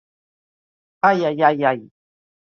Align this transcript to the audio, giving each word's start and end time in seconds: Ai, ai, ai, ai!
Ai, 1.09 1.19
ai, 1.25 1.41
ai, 1.49 1.57
ai! 1.71 1.79